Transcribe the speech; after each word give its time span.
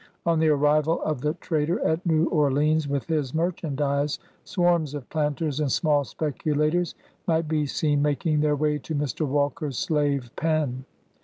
On 0.25 0.39
the 0.39 0.47
arrival 0.47 0.99
of 1.03 1.21
the 1.21 1.35
trader 1.35 1.79
at 1.81 2.03
New 2.07 2.25
Orleans 2.29 2.87
with 2.87 3.05
his 3.05 3.35
merchandise, 3.35 4.17
swarms 4.43 4.95
of 4.95 5.07
planters 5.11 5.59
and 5.59 5.71
small 5.71 6.03
speculators 6.05 6.95
might 7.27 7.47
be 7.47 7.67
seen 7.67 8.01
making 8.01 8.39
their 8.39 8.55
way 8.55 8.79
to 8.79 8.95
Mr. 8.95 9.27
Walker's 9.27 9.77
slave 9.77 10.31
pen. 10.35 10.85